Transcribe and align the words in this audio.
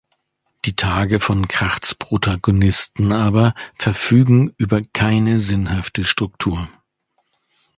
Die 0.65 0.75
Tage 0.75 1.19
von 1.19 1.47
Krachts 1.47 1.93
Protagonisten 1.93 3.11
aber 3.11 3.53
verfügen 3.75 4.51
über 4.57 4.81
keine 4.93 5.39
sinnhafte 5.39 6.05
Struktur. 6.05 6.67